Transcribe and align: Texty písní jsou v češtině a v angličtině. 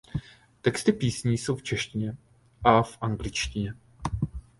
Texty 0.61 0.93
písní 0.93 1.37
jsou 1.37 1.55
v 1.55 1.63
češtině 1.63 2.17
a 2.63 2.81
v 2.83 2.97
angličtině. 3.01 3.73